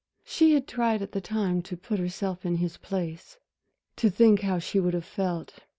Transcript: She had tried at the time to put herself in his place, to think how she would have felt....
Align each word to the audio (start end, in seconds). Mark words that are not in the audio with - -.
She 0.25 0.55
had 0.55 0.67
tried 0.67 1.03
at 1.03 1.11
the 1.11 1.21
time 1.21 1.61
to 1.61 1.77
put 1.77 1.99
herself 1.99 2.43
in 2.43 2.55
his 2.55 2.75
place, 2.77 3.37
to 3.97 4.09
think 4.09 4.41
how 4.41 4.57
she 4.57 4.79
would 4.79 4.95
have 4.95 5.05
felt.... 5.05 5.59